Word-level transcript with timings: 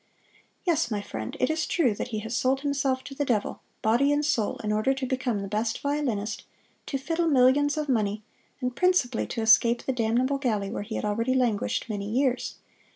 "Yes, 0.65 0.89
my 0.89 0.99
friend, 0.99 1.37
it 1.39 1.51
is 1.51 1.67
true 1.67 1.93
that 1.93 2.07
he 2.07 2.17
has 2.21 2.35
sold 2.35 2.61
himself 2.61 3.03
to 3.03 3.13
the 3.13 3.23
devil, 3.23 3.61
body 3.83 4.11
and 4.11 4.25
soul, 4.25 4.57
in 4.63 4.71
order 4.73 4.95
to 4.95 5.05
become 5.05 5.43
the 5.43 5.47
best 5.47 5.79
violinist, 5.79 6.43
to 6.87 6.97
fiddle 6.97 7.27
millions 7.27 7.77
of 7.77 7.87
money, 7.87 8.23
and 8.61 8.75
principally 8.75 9.27
to 9.27 9.43
escape 9.43 9.83
the 9.83 9.93
damnable 9.93 10.39
galley 10.39 10.71
where 10.71 10.81
he 10.81 10.95
had 10.95 11.05
already 11.05 11.35
languished 11.35 11.87
many 11.87 12.09
years. 12.09 12.55